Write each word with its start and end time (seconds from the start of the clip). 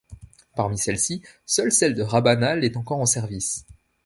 Parmi 0.55 0.79
celles-ci, 0.79 1.21
seule 1.45 1.71
celle 1.71 1.93
de 1.93 2.01
Rabanales 2.01 2.65
est 2.65 2.75
encore 2.75 3.01
en 3.01 3.05
service. 3.05 3.67